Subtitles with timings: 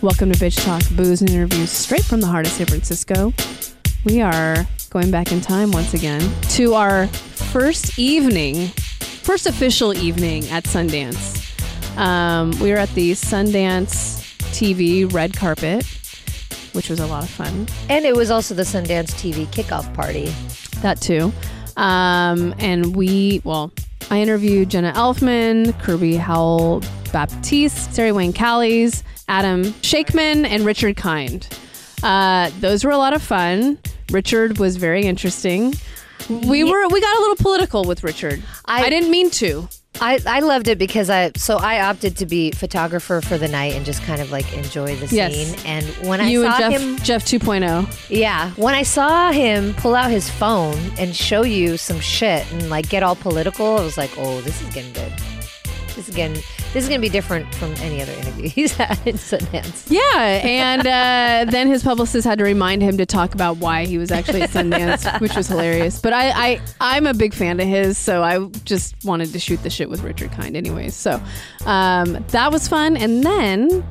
[0.00, 3.34] Welcome to Bitch Talk, booze and interviews straight from the heart of San Francisco.
[4.04, 6.20] We are going back in time once again
[6.50, 11.98] to our first evening, first official evening at Sundance.
[11.98, 14.20] Um, we were at the Sundance
[14.52, 15.84] TV red carpet,
[16.74, 17.66] which was a lot of fun.
[17.90, 20.32] And it was also the Sundance TV kickoff party.
[20.80, 21.32] That too.
[21.76, 23.72] Um, and we, well,
[24.12, 31.46] I interviewed Jenna Elfman, Kirby Howell Baptiste, Sarah Wayne Callies, Adam Tsekhman, and Richard Kind.
[32.02, 33.78] Uh, those were a lot of fun.
[34.10, 35.74] Richard was very interesting.
[36.28, 38.42] We were we got a little political with Richard.
[38.64, 39.68] I, I- didn't mean to.
[40.00, 43.72] I, I loved it because I so I opted to be photographer for the night
[43.74, 45.34] and just kind of like enjoy the Yes.
[45.34, 45.66] scene.
[45.66, 47.54] And when I you saw and Jeff him, Jeff oh.
[47.88, 48.08] 2.0.
[48.08, 52.70] yeah, when I saw him pull out his phone and show you some shit and
[52.70, 55.12] like get all political, I was like, oh, this is getting good.
[55.96, 56.40] This is getting
[56.72, 59.86] this is gonna be different from any other interview he's had in Sundance.
[59.90, 63.98] Yeah, and uh, then his publicist had to remind him to talk about why he
[63.98, 66.00] was actually at Sundance, which was hilarious.
[66.00, 69.62] But I, I, I'm a big fan of his, so I just wanted to shoot
[69.62, 70.94] the shit with Richard Kind, anyways.
[70.94, 71.20] So
[71.66, 72.96] um, that was fun.
[72.96, 73.84] And then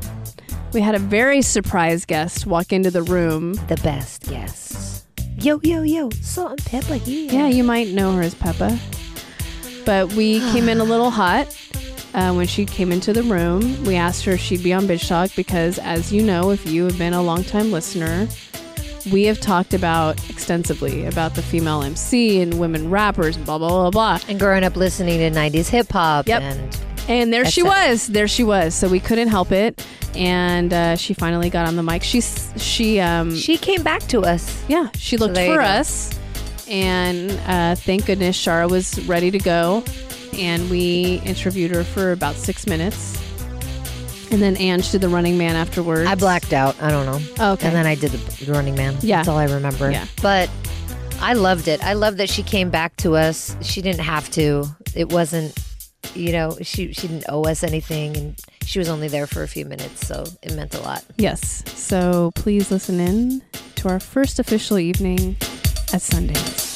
[0.73, 3.53] we had a very surprise guest walk into the room.
[3.67, 5.05] The best guests.
[5.39, 7.31] Yo yo yo, Salt-n-Pepa here.
[7.31, 8.79] Yeah, you might know her as Pepa,
[9.85, 11.55] but we came in a little hot.
[12.17, 15.07] Uh, when she came into the room, we asked her if she'd be on Bitch
[15.07, 18.27] Talk because, as you know, if you have been a longtime listener,
[19.11, 23.69] we have talked about extensively about the female MC and women rappers and blah blah
[23.69, 24.19] blah blah.
[24.27, 26.41] And growing up listening to '90s hip hop Yep.
[26.41, 28.07] and And there she was.
[28.07, 28.73] There she was.
[28.73, 32.01] So we couldn't help it, and uh, she finally got on the mic.
[32.01, 34.63] She she um she came back to us.
[34.67, 36.19] yeah she looked you for us,
[36.67, 39.83] and uh, thank goodness Shara was ready to go,
[40.37, 43.15] and we interviewed her for about six minutes,
[44.31, 46.07] and then Ange did the Running Man afterwards.
[46.09, 46.81] I blacked out.
[46.81, 47.19] I don't know.
[47.39, 47.67] Oh, okay.
[47.67, 48.95] And then I did the, the Running Man.
[49.01, 49.17] Yeah.
[49.17, 49.89] That's all I remember.
[49.89, 50.05] Yeah.
[50.21, 50.49] But
[51.19, 51.83] I loved it.
[51.83, 53.55] I love that she came back to us.
[53.61, 54.65] She didn't have to.
[54.95, 55.57] It wasn't,
[56.13, 59.47] you know, she she didn't owe us anything, and she was only there for a
[59.47, 61.03] few minutes, so it meant a lot.
[61.17, 61.63] Yes.
[61.73, 63.41] So please listen in
[63.75, 65.37] to our first official evening
[65.93, 66.66] at Sundance.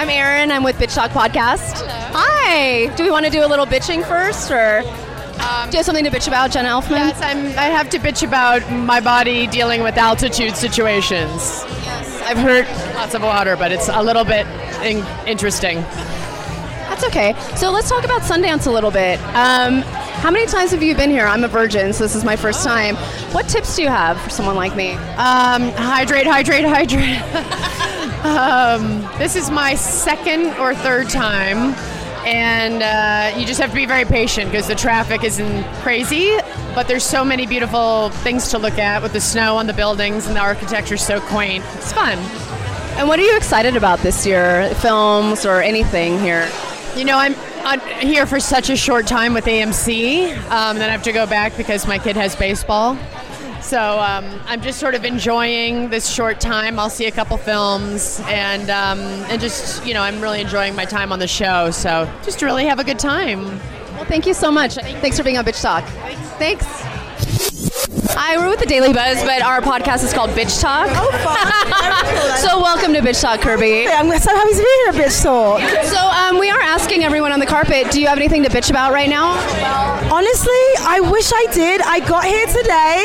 [0.00, 0.50] I'm Erin.
[0.50, 1.86] I'm with Bitch Talk Podcast.
[2.14, 2.86] Hi.
[2.96, 6.10] Do we want to do a little bitching first, or do you have something to
[6.10, 6.92] bitch about, Jenna Elfman?
[6.92, 11.20] Yes, I'm, I have to bitch about my body dealing with altitude situations.
[11.20, 12.22] Yes.
[12.22, 14.46] I've heard lots of water, but it's a little bit
[14.82, 15.82] in- interesting.
[16.88, 17.34] That's okay.
[17.56, 19.20] So let's talk about Sundance a little bit.
[19.34, 19.82] Um,
[20.22, 21.26] how many times have you been here?
[21.26, 22.96] I'm a virgin, so this is my first time.
[23.34, 24.92] What tips do you have for someone like me?
[24.92, 27.76] Um, hydrate, hydrate, hydrate.
[28.24, 31.74] um, this is my second or third time,
[32.26, 36.36] and uh, you just have to be very patient because the traffic isn't crazy,
[36.74, 40.26] but there's so many beautiful things to look at with the snow on the buildings
[40.26, 41.64] and the architecture is so quaint.
[41.76, 42.18] It's fun.
[42.98, 44.68] And what are you excited about this year?
[44.76, 46.46] Films or anything here?
[46.96, 50.36] You know, I'm on, here for such a short time with AMC.
[50.50, 52.98] Um, then I have to go back because my kid has baseball.
[53.62, 56.78] So um, I'm just sort of enjoying this short time.
[56.78, 58.98] I'll see a couple films and um,
[59.30, 61.70] and just you know I'm really enjoying my time on the show.
[61.70, 63.44] So just really have a good time.
[63.94, 64.74] Well, thank you so much.
[64.74, 65.84] Thanks for being on Bitch Talk.
[66.38, 66.64] Thanks.
[66.66, 66.89] Hi,
[68.16, 70.88] we're with the Daily Buzz, but our podcast is called Bitch Talk.
[70.90, 72.36] Oh, fun.
[72.40, 73.86] So welcome to Bitch Talk, Kirby.
[73.86, 75.60] I'm so happy to be here, bitch talk.
[75.84, 78.70] So um, we are asking everyone on the carpet, do you have anything to bitch
[78.70, 79.32] about right now?
[80.12, 81.82] Honestly, I wish I did.
[81.82, 83.04] I got here today.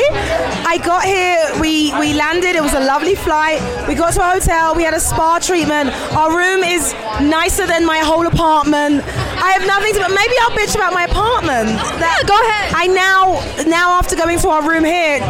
[0.66, 1.60] I got here.
[1.60, 2.56] We we landed.
[2.56, 3.60] It was a lovely flight.
[3.86, 4.74] We got to a hotel.
[4.74, 5.90] We had a spa treatment.
[6.16, 9.04] Our room is nicer than my whole apartment.
[9.46, 10.00] I have nothing to.
[10.00, 11.70] But maybe I'll bitch about my apartment.
[11.78, 12.74] Oh, that, go ahead.
[12.74, 13.38] I now
[13.70, 15.20] now after going to our room here,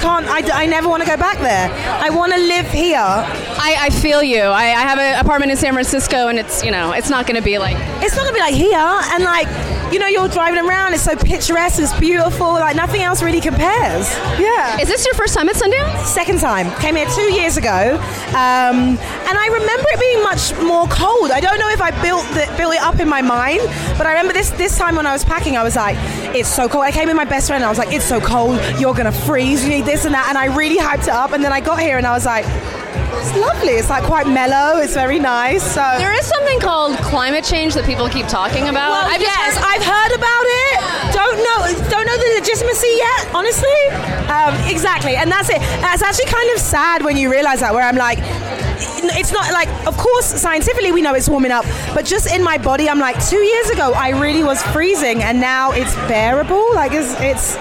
[0.00, 0.26] can't.
[0.26, 1.68] I, I never want to go back there.
[2.00, 2.96] I want to live here.
[2.98, 4.40] I, I feel you.
[4.40, 7.36] I, I have an apartment in San Francisco, and it's you know it's not going
[7.36, 9.48] to be like it's not gonna be like here and like
[9.96, 14.06] you know you're driving around it's so picturesque it's beautiful like nothing else really compares.
[14.38, 14.78] Yeah.
[14.78, 16.04] Is this your first time at Sundance?
[16.04, 16.70] second time.
[16.82, 17.96] Came here two years ago.
[18.36, 21.30] Um, and i remember it being much more cold.
[21.30, 23.60] I don't know if i built the, built it up in my mind
[23.96, 25.96] but i remember this this time when i was packing i was like
[26.36, 26.84] it's so cold.
[26.84, 28.60] I came with my best friend and i was like it's so cold.
[28.78, 29.64] You're gonna freeze.
[29.64, 30.26] You need this and that.
[30.28, 32.44] And i really hyped it up and then i got here and i was like
[33.20, 37.44] it's lovely it's like quite mellow it's very nice so There is something called climate
[37.44, 38.90] change that people keep talking about.
[38.92, 40.76] Well, I've yes, heard- I've heard about it.
[41.12, 41.58] Don't know,
[41.90, 43.80] don't know the legitimacy yet, honestly.
[44.28, 45.60] Um, exactly, and that's it.
[45.80, 47.72] That's actually kind of sad when you realize that.
[47.74, 48.18] Where I'm like,
[49.18, 51.64] it's not like, of course, scientifically we know it's warming up,
[51.94, 55.40] but just in my body, I'm like, two years ago I really was freezing, and
[55.40, 56.74] now it's bearable.
[56.74, 57.56] Like it's it's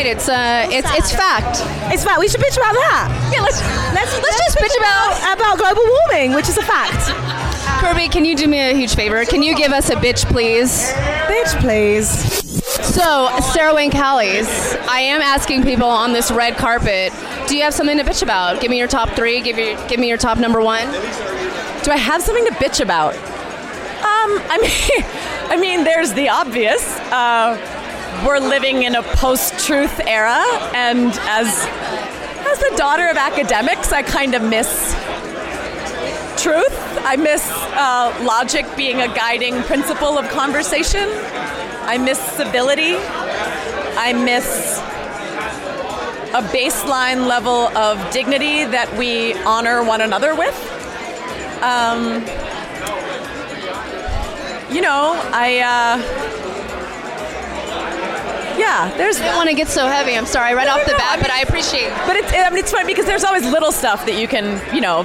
[0.00, 0.16] Right.
[0.16, 1.60] It's uh, it's it's fact.
[1.92, 2.20] it's fact.
[2.20, 3.30] We should bitch about that.
[3.34, 3.42] Yeah.
[3.42, 3.60] Let's
[3.92, 5.36] Let's let's just bitch about.
[5.36, 7.12] about global warming, which is a fact.
[7.84, 9.22] Kirby, can you do me a huge favor?
[9.26, 10.90] Can you give us a bitch, please?
[11.28, 12.08] Bitch, please.
[12.82, 14.48] So, Sarah Wayne Callies,
[14.88, 17.12] I am asking people on this red carpet,
[17.46, 18.62] do you have something to bitch about?
[18.62, 19.42] Give me your top three.
[19.42, 20.86] Give your, give me your top number one.
[21.82, 23.14] Do I have something to bitch about?
[23.16, 25.04] Um, I mean,
[25.50, 26.82] I mean, there's the obvious.
[27.12, 27.76] Uh,
[28.26, 29.02] we're living in a
[29.70, 30.42] post-truth era,
[30.74, 31.66] and as
[32.50, 34.68] as the daughter of academics, I kind of miss
[36.42, 36.76] truth.
[37.04, 41.08] I miss uh, logic being a guiding principle of conversation.
[41.82, 42.96] I miss civility.
[42.96, 44.78] I miss
[46.32, 50.54] a baseline level of dignity that we honor one another with.
[51.62, 52.24] Um,
[54.74, 55.60] you know, I.
[55.64, 56.39] Uh,
[58.60, 59.18] yeah, there's.
[59.20, 60.14] I don't want to get so heavy.
[60.16, 61.90] I'm sorry, right off the no, bat, I mean- but I appreciate.
[62.06, 64.80] But it's, I mean, it's funny because there's always little stuff that you can, you
[64.80, 65.04] know,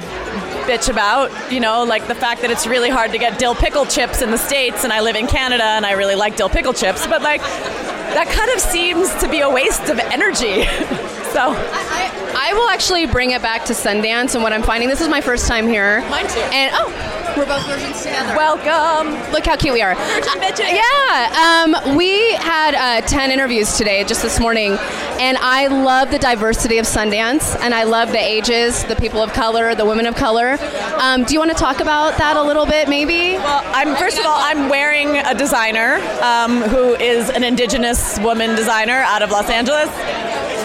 [0.68, 1.30] bitch about.
[1.52, 4.30] You know, like the fact that it's really hard to get dill pickle chips in
[4.30, 7.06] the states, and I live in Canada, and I really like dill pickle chips.
[7.06, 10.66] But like, that kind of seems to be a waste of energy.
[11.36, 14.88] so I, I will actually bring it back to Sundance and what I'm finding.
[14.88, 16.00] This is my first time here.
[16.08, 16.40] Mine too.
[16.40, 18.34] And oh, we're both virgins together.
[18.34, 19.12] welcome.
[19.32, 19.94] Look how cute we are.
[19.94, 20.72] bitches.
[20.72, 24.78] yeah, um, we had uh, 10 interviews today, just this morning,
[25.20, 29.34] and I love the diversity of Sundance, and I love the ages, the people of
[29.34, 30.56] color, the women of color.
[30.98, 33.34] Um, do you want to talk about that a little bit, maybe?
[33.36, 38.56] Well, I'm first of all, I'm wearing a designer um, who is an indigenous woman
[38.56, 39.90] designer out of Los Angeles,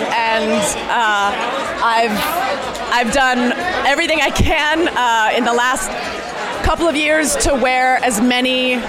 [0.02, 0.52] and
[0.90, 1.32] uh,
[1.84, 2.18] I've
[2.92, 3.54] I've done
[3.88, 5.90] everything I can uh, in the last
[6.66, 8.80] couple of years to wear as many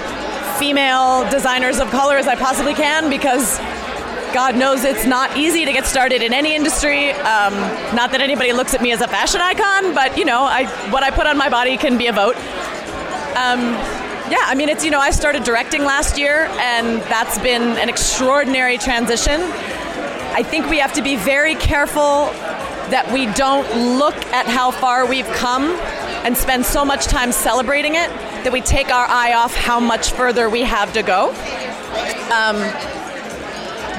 [0.59, 3.59] female designers of color as I possibly can because.
[4.33, 7.11] God knows it's not easy to get started in any industry.
[7.11, 7.53] Um,
[7.95, 11.03] not that anybody looks at me as a fashion icon, but you know, I, what
[11.03, 12.35] I put on my body can be a vote.
[13.37, 13.77] Um,
[14.31, 17.89] yeah, I mean, it's, you know, I started directing last year, and that's been an
[17.89, 19.41] extraordinary transition.
[20.35, 22.25] I think we have to be very careful
[22.89, 25.63] that we don't look at how far we've come
[26.25, 28.09] and spend so much time celebrating it
[28.43, 31.29] that we take our eye off how much further we have to go.
[32.33, 32.57] Um,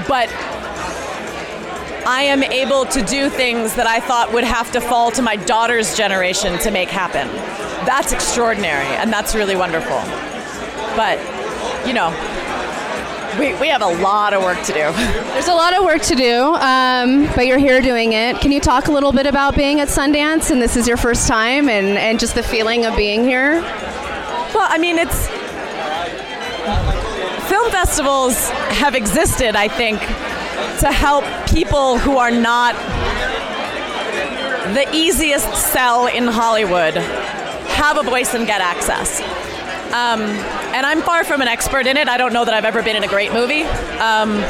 [0.08, 0.28] but
[2.04, 5.36] I am able to do things that I thought would have to fall to my
[5.36, 7.28] daughter's generation to make happen.
[7.86, 10.00] That's extraordinary, and that's really wonderful.
[10.96, 11.18] But,
[11.86, 12.10] you know,
[13.38, 14.92] we, we have a lot of work to do.
[15.32, 18.36] There's a lot of work to do, um, but you're here doing it.
[18.40, 21.26] Can you talk a little bit about being at Sundance and this is your first
[21.28, 23.60] time and, and just the feeling of being here?
[23.60, 25.28] Well, I mean, it's.
[27.48, 28.48] Film festivals
[28.78, 30.00] have existed, I think,
[30.80, 32.74] to help people who are not
[34.74, 39.20] the easiest sell in Hollywood have a voice and get access.
[39.92, 40.20] Um,
[40.74, 42.08] and I'm far from an expert in it.
[42.08, 43.62] I don't know that I've ever been in a great movie.
[43.62, 44.40] Um,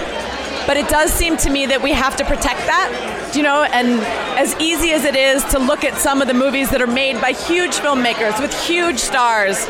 [0.67, 4.01] but it does seem to me that we have to protect that, you know, and
[4.39, 7.21] as easy as it is to look at some of the movies that are made
[7.21, 9.67] by huge filmmakers with huge stars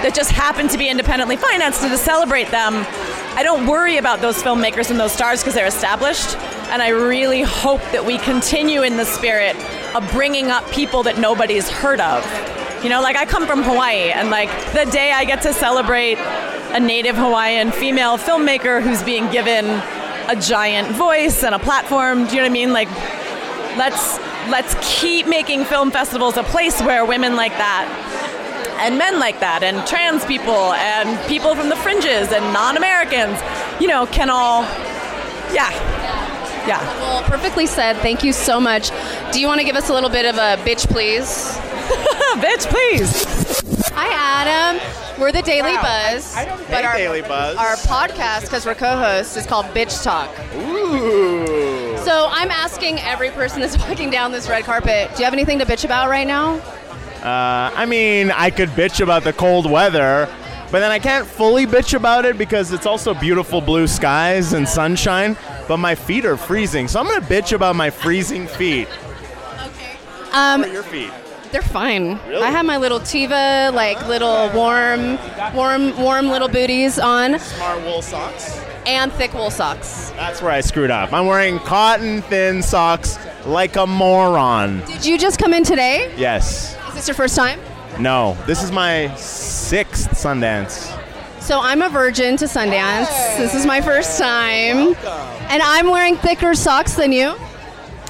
[0.00, 2.74] that just happen to be independently financed and to celebrate them,
[3.36, 6.36] I don't worry about those filmmakers and those stars because they're established.
[6.70, 9.56] And I really hope that we continue in the spirit
[9.94, 12.24] of bringing up people that nobody's heard of.
[12.82, 16.16] You know, like I come from Hawaii, and like the day I get to celebrate
[16.16, 19.64] a native Hawaiian female filmmaker who's being given
[20.28, 22.72] a giant voice and a platform, do you know what I mean?
[22.72, 22.88] Like,
[23.76, 24.18] let's
[24.48, 27.86] let's keep making film festivals a place where women like that
[28.80, 33.38] and men like that and trans people and people from the fringes and non-Americans,
[33.80, 34.62] you know, can all
[35.52, 35.70] yeah.
[36.66, 36.84] Yeah.
[37.00, 37.96] Well, perfectly said.
[37.96, 38.90] Thank you so much.
[39.32, 41.56] Do you want to give us a little bit of a bitch, please?
[42.38, 43.24] Bitch, please.
[43.94, 44.80] Hi, Adam.
[45.20, 46.36] We're the Daily Buzz.
[46.36, 47.56] I don't but hate our, Daily Buzz.
[47.56, 50.30] Our podcast, because we're co-hosts, is called Bitch Talk.
[50.54, 51.96] Ooh.
[52.04, 55.58] So I'm asking every person that's walking down this red carpet, do you have anything
[55.60, 56.54] to bitch about right now?
[57.22, 60.28] Uh, I mean, I could bitch about the cold weather,
[60.70, 64.68] but then I can't fully bitch about it because it's also beautiful blue skies and
[64.68, 66.86] sunshine, but my feet are freezing.
[66.86, 68.88] So I'm going to bitch about my freezing feet.
[69.64, 69.96] Okay.
[70.32, 71.10] Um, What are your feet?
[71.52, 72.18] They're fine.
[72.28, 72.42] Really?
[72.42, 75.18] I have my little Tiva, like little warm,
[75.54, 78.60] warm, warm little booties on, Smart wool socks.
[78.86, 80.10] and thick wool socks.
[80.10, 81.12] That's where I screwed up.
[81.12, 84.80] I'm wearing cotton thin socks like a moron.
[84.86, 86.12] Did you just come in today?
[86.16, 86.76] Yes.
[86.88, 87.58] Is this your first time?
[87.98, 90.94] No, this is my sixth Sundance.
[91.40, 93.08] So I'm a virgin to Sundance.
[93.38, 94.94] This is my first time.
[95.48, 97.34] And I'm wearing thicker socks than you.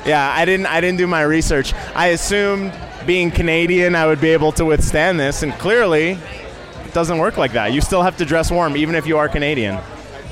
[0.04, 0.66] Yeah, I didn't.
[0.66, 1.72] I didn't do my research.
[1.94, 2.72] I assumed
[3.08, 6.10] being Canadian, I would be able to withstand this, and clearly,
[6.84, 7.72] it doesn't work like that.
[7.72, 9.78] You still have to dress warm, even if you are Canadian.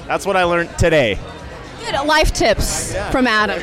[0.07, 1.19] That's what I learned today.
[1.81, 3.63] Good life tips from Adam.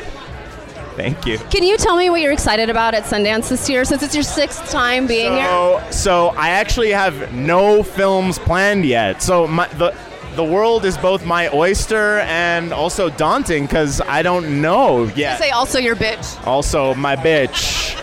[0.96, 1.38] Thank you.
[1.38, 4.24] Can you tell me what you're excited about at Sundance this year since it's your
[4.24, 5.44] sixth time being here?
[5.44, 9.22] So, so I actually have no films planned yet.
[9.22, 9.96] So my, the
[10.34, 15.38] the world is both my oyster and also daunting because I don't know yet.
[15.38, 16.44] Say also your bitch.
[16.44, 18.00] Also my bitch.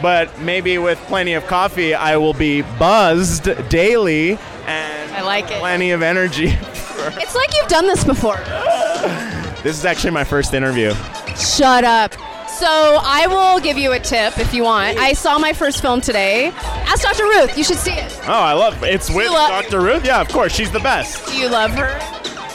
[0.00, 5.58] But maybe with plenty of coffee, I will be buzzed daily and I like it.
[5.58, 6.52] plenty of energy.
[7.00, 8.36] It's like you've done this before.
[9.62, 10.92] this is actually my first interview.
[11.36, 12.12] Shut up.
[12.48, 14.98] So I will give you a tip if you want.
[14.98, 16.46] I saw my first film today.
[16.56, 17.22] Ask Dr.
[17.22, 17.56] Ruth.
[17.56, 18.18] You should see it.
[18.24, 19.80] Oh, I love it's with lo- Dr.
[19.80, 20.04] Ruth.
[20.04, 21.24] Yeah, of course, she's the best.
[21.28, 21.96] Do you love her?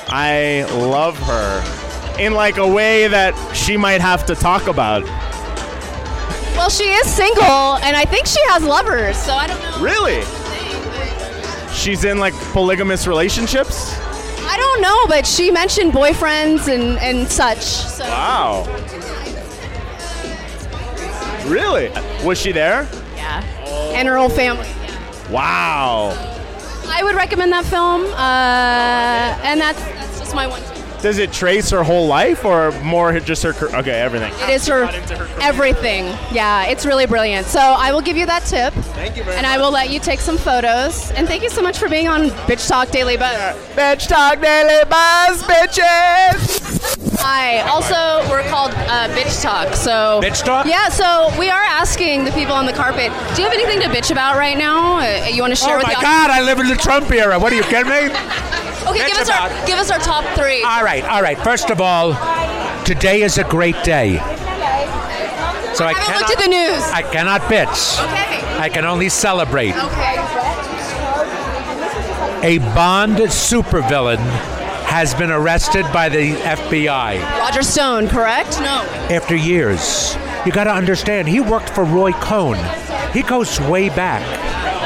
[0.10, 5.04] I love her in like a way that she might have to talk about.
[6.64, 9.18] Well, she is single, and I think she has lovers.
[9.18, 9.82] So I don't know.
[9.82, 10.24] Really?
[11.74, 13.94] She's in like polygamous relationships?
[14.46, 17.58] I don't know, but she mentioned boyfriends and, and such.
[17.58, 18.64] So Wow.
[21.48, 21.92] Really?
[22.24, 22.88] Was she there?
[23.18, 23.44] yeah,
[23.94, 24.70] and her whole family.
[25.30, 26.12] Wow.
[26.88, 30.62] I would recommend that film, uh, and that's that's just my one.
[31.04, 31.10] Tip.
[31.10, 34.34] Does it trace her whole life or more just her car- okay, everything?
[34.34, 34.90] It is her
[35.42, 36.06] everything.
[36.32, 37.48] Yeah, it's really brilliant.
[37.48, 38.74] So I will give you that tip.
[38.74, 41.12] Thank you very And I will let you take some photos.
[41.12, 43.56] And thank you so much for being on Bitch Talk Daily Buzz.
[43.76, 47.20] Bitch Talk Daily Buzz, bitches!
[47.20, 47.62] Hi.
[47.70, 49.74] Also, we're called uh, Bitch Talk.
[49.76, 50.66] So Bitch Talk?
[50.66, 50.90] Yeah.
[50.90, 53.12] So we are asking the people on the carpet.
[53.36, 55.00] Do you have anything to bitch about right now?
[55.00, 55.96] Uh, you want to share with them.
[55.96, 56.30] Oh with my the God!
[56.32, 57.40] I live in the Trump era.
[57.40, 58.73] What are you kidding me?
[58.88, 60.64] Okay, give us about- our give us our top three.
[60.64, 61.38] All right, all right.
[61.40, 62.14] First of all,
[62.86, 64.18] today is a great day.
[65.74, 66.84] So I I haven't cannot, looked at the news.
[66.92, 68.04] I cannot bitch.
[68.04, 68.60] Okay.
[68.60, 69.72] I can only celebrate.
[69.76, 70.20] Okay.
[72.46, 74.18] A Bond supervillain
[74.86, 78.60] has been arrested by the FBI Roger Stone, correct?
[78.60, 78.84] No.
[79.10, 80.16] after years.
[80.46, 82.58] You got to understand, he worked for Roy Cohn.
[83.14, 84.22] He goes way back.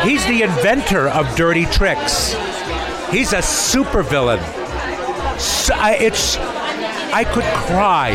[0.05, 2.35] He's the inventor of dirty tricks.
[3.11, 4.39] He's a supervillain.
[5.39, 8.11] So, I, it's, I could cry.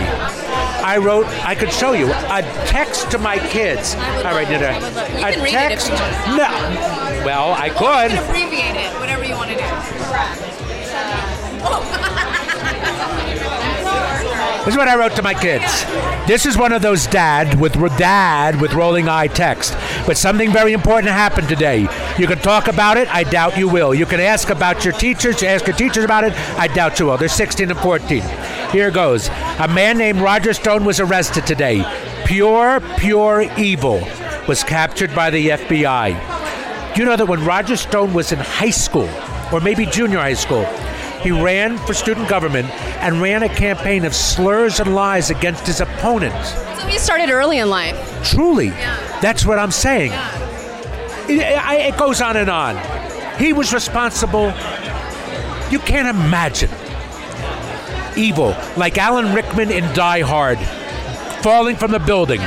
[0.85, 3.95] I wrote, I could show you a text to my kids.
[3.95, 4.77] All right, Nita.
[4.77, 5.91] A can read it if text.
[6.29, 7.25] No.
[7.25, 8.11] Well, I You could.
[8.11, 9.63] can abbreviate it, whatever you want to do.
[14.65, 15.85] This is what I wrote to my kids.
[16.29, 19.75] This is one of those dad with dad with rolling eye text.
[20.07, 21.83] But something very important happened today.
[22.19, 23.13] You can talk about it.
[23.15, 23.95] I doubt you will.
[23.95, 25.43] You can ask about your teachers.
[25.43, 26.33] Ask your teachers about it.
[26.59, 27.17] I doubt you will.
[27.17, 28.23] They're 16 and 14.
[28.71, 29.29] Here goes.
[29.59, 31.85] A man named Roger Stone was arrested today.
[32.27, 34.01] Pure, pure evil
[34.49, 36.97] was captured by the FBI.
[36.97, 39.09] You know that when Roger Stone was in high school,
[39.53, 40.67] or maybe junior high school,
[41.23, 42.69] he ran for student government
[43.03, 46.51] and ran a campaign of slurs and lies against his opponents.
[46.81, 47.97] So he started early in life.
[48.25, 48.71] Truly,
[49.21, 50.13] that's what I'm saying.
[51.29, 52.77] It, I- it goes on and on.
[53.39, 54.47] He was responsible.
[55.71, 56.71] You can't imagine.
[58.17, 60.59] Evil, like Alan Rickman in Die Hard,
[61.43, 62.41] falling from the building.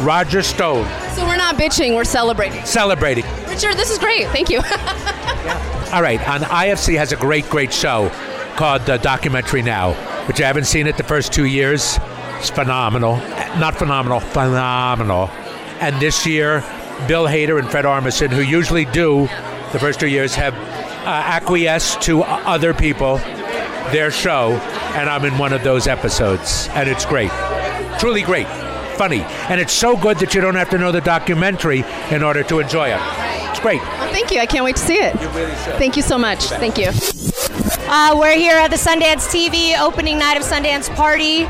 [0.00, 2.62] Roger Stone So we're not bitching, we're celebrating.
[2.64, 3.24] celebrating.
[3.48, 4.26] Richard, this is great.
[4.28, 4.60] Thank you.
[5.92, 8.10] All right, on IFC has a great, great show
[8.56, 9.92] called uh, Documentary Now,
[10.26, 11.98] which I haven't seen it the first two years.
[12.38, 13.16] It's phenomenal.
[13.58, 15.28] Not phenomenal, phenomenal.
[15.78, 16.60] And this year,
[17.06, 19.28] Bill Hader and Fred Armisen, who usually do
[19.72, 23.18] the first two years, have uh, acquiesced to other people
[23.92, 24.52] their show,
[24.96, 27.30] and I'm in one of those episodes, and it's great.
[28.00, 28.48] Truly great.
[28.96, 29.20] Funny.
[29.48, 32.58] And it's so good that you don't have to know the documentary in order to
[32.58, 33.35] enjoy it.
[33.50, 33.80] It's great.
[33.80, 34.40] well, thank you.
[34.40, 35.14] I can't wait to see it.
[35.78, 36.44] Thank you so much.
[36.46, 36.90] Thank you.
[37.88, 41.46] Uh, we're here at the Sundance TV opening night of Sundance Party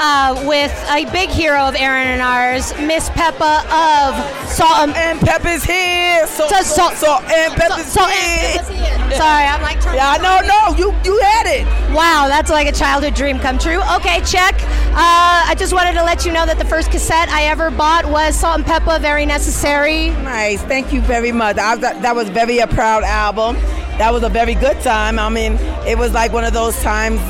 [0.00, 5.20] uh, with a big hero of Erin and ours, Miss Pepa of Salt and And
[5.20, 6.26] Pepa's here.
[6.26, 8.58] Salt, So- so- so, and Pepa's Salt here.
[8.58, 11.64] and Sorry, I'm like trying Yeah, I know, no, you, you had it.
[11.94, 13.80] Wow, that's like a childhood dream come true.
[13.96, 14.54] Okay, check.
[14.98, 18.04] Uh, I just wanted to let you know that the first cassette I ever bought
[18.06, 20.10] was Salt-n-Pepa, very necessary.
[20.10, 20.60] Nice.
[20.62, 21.58] Thank you very much.
[21.58, 23.56] I, that, that was very a proud album.
[23.98, 25.18] That was a very good time.
[25.18, 25.54] I mean,
[25.86, 27.20] it was like one of those times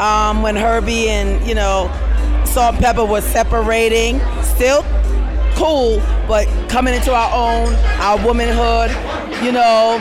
[0.00, 1.88] um, when Hurby and, you know,
[2.56, 4.18] Salt-n-Pepa was separating.
[4.42, 4.82] Still
[5.56, 8.88] cool, but coming into our own, our womanhood,
[9.44, 9.98] you know,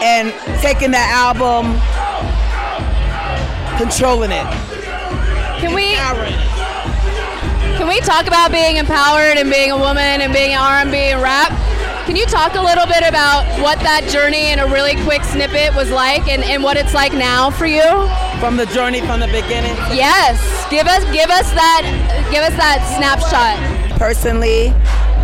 [0.00, 1.74] and taking that album,
[3.76, 4.46] controlling it.
[5.58, 5.94] Can we
[7.76, 11.69] can we talk about being empowered and being a woman and being R&B and rap?
[12.10, 15.72] Can you talk a little bit about what that journey in a really quick snippet
[15.76, 17.86] was like and, and what it's like now for you?
[18.42, 19.78] From the journey from the beginning.
[19.94, 20.42] Yes.
[20.74, 21.86] Give us give us that
[22.34, 23.54] give us that snapshot.
[23.96, 24.74] Personally,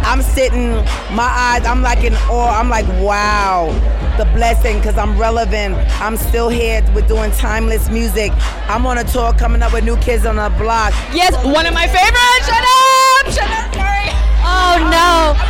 [0.06, 0.78] I'm sitting,
[1.10, 2.54] my eyes, I'm like in awe.
[2.54, 3.74] I'm like, wow,
[4.16, 5.74] the blessing, because I'm relevant.
[6.00, 6.86] I'm still here.
[6.94, 8.30] We're doing timeless music.
[8.70, 10.94] I'm on a tour coming up with new kids on the block.
[11.10, 12.46] Yes, one of my favorites.
[12.46, 13.34] Shut up!
[13.34, 14.06] Shut up, sorry.
[14.46, 15.45] Oh no.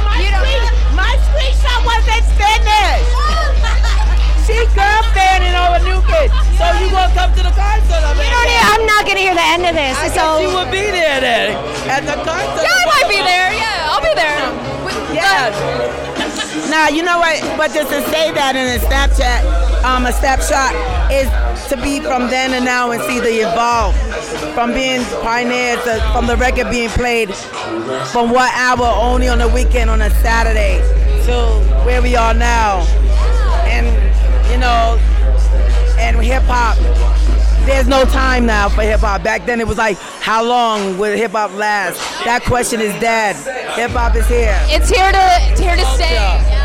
[2.65, 3.11] Finished.
[4.47, 6.33] she girl fanning over new kids.
[6.57, 8.01] So you gonna come to the concert?
[8.01, 9.97] I mean, You don't need- I'm not gonna hear the end of this.
[9.99, 11.57] I so you would be there then
[11.91, 12.63] at the concert.
[12.65, 13.49] Yeah, I might be there.
[13.53, 14.41] Yeah, I'll be there.
[15.13, 15.53] Yeah.
[16.71, 17.41] Now you know what?
[17.57, 20.75] But just to say that in a Snapchat, um, a snapshot
[21.13, 21.29] is
[21.69, 23.95] to be from then and now and see the evolve
[24.55, 27.33] from being pioneers to, from the record being played
[28.13, 30.81] from what hour only on the weekend on a Saturday
[31.27, 32.81] to where we are now,
[33.67, 33.87] and
[34.51, 34.97] you know,
[35.99, 36.77] and hip hop.
[37.67, 39.25] There's no time now for hip hop.
[39.25, 41.99] Back then it was like, how long will hip hop last?
[42.25, 43.35] That question is dead.
[43.75, 44.57] Hip hop is here.
[44.69, 46.56] It's here to it's here to stay.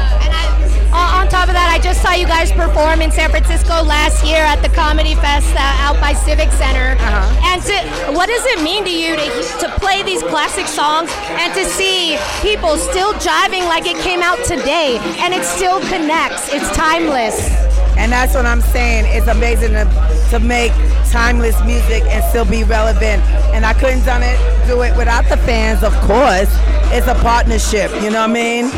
[1.48, 3.31] And I, on on top of that, I just saw you guys perform in San
[3.31, 6.93] Francisco last year at the Comedy Fest uh, out by Civic Center.
[7.01, 7.50] Uh-huh.
[7.50, 9.25] And to, what does it mean to you to,
[9.65, 11.10] to play these classic songs
[11.41, 16.53] and to see people still jiving like it came out today and it still connects?
[16.53, 17.50] It's timeless.
[17.98, 19.05] And that's what I'm saying.
[19.07, 19.86] It's amazing to,
[20.29, 20.74] to make
[21.12, 23.22] timeless music and still be relevant.
[23.53, 26.50] And I couldn't done it, do it without the fans, of course.
[26.94, 28.70] It's a partnership, you know what I mean?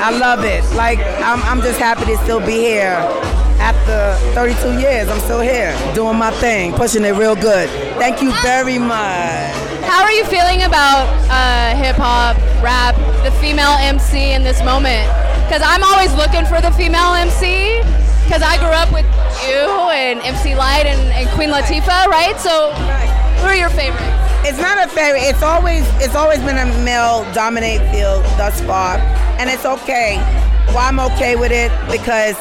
[0.00, 0.64] I love it.
[0.74, 2.96] Like, I'm, I'm just happy to still be here.
[3.60, 7.68] After 32 years, I'm still here, doing my thing, pushing it real good.
[7.96, 9.54] Thank you very much.
[9.84, 15.08] How are you feeling about uh, hip hop, rap, the female MC in this moment?
[15.44, 17.80] Because I'm always looking for the female MC.
[18.24, 19.04] Because I grew up with
[19.48, 22.38] you and MC Lyte and, and Queen Latifah, right?
[22.40, 22.72] So,
[23.40, 24.24] who are your favorites?
[24.46, 25.22] It's not a favorite.
[25.22, 28.98] It's always it's always been a male dominate field thus far,
[29.38, 30.16] and it's okay.
[30.68, 32.36] Well, I'm okay with it because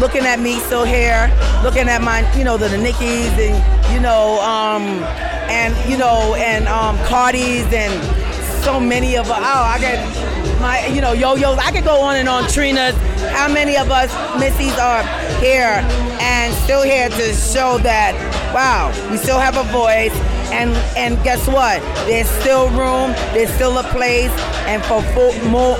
[0.00, 1.30] looking at me still here,
[1.62, 4.82] looking at my you know the, the Nickies and you know um
[5.50, 7.92] and you know and um Cardis and
[8.64, 10.29] so many of oh I got
[10.60, 11.58] my you know yo-yos.
[11.58, 12.48] I could go on and on.
[12.48, 12.94] Trina's.
[13.32, 15.02] How many of us Missies are
[15.40, 15.84] here
[16.20, 18.14] and still here to show that
[18.54, 20.12] wow we still have a voice
[20.52, 21.80] and and guess what?
[22.06, 23.12] There's still room.
[23.32, 24.32] There's still a place
[24.66, 25.76] and for full, more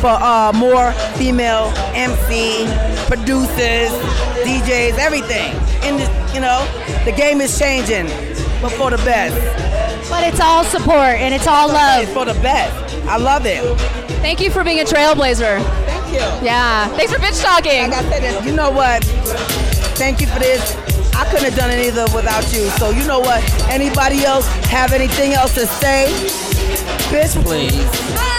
[0.00, 2.66] for uh, more female MC
[3.06, 3.90] producers,
[4.44, 5.52] DJs, everything.
[5.84, 6.64] In the, you know
[7.04, 8.06] the game is changing,
[8.62, 9.34] but for the best.
[10.08, 12.02] But it's all support and it's all love.
[12.02, 12.83] It's for the best.
[13.06, 13.62] I love it.
[14.20, 15.62] Thank you for being a trailblazer.
[15.86, 16.46] Thank you.
[16.46, 16.88] Yeah.
[16.96, 17.90] Thanks for bitch talking.
[17.90, 19.04] Like I said, you know what?
[19.96, 20.74] Thank you for this.
[21.14, 22.66] I couldn't have done it either without you.
[22.78, 23.42] So you know what?
[23.70, 26.06] Anybody else have anything else to say?
[27.10, 28.33] Bitch, please.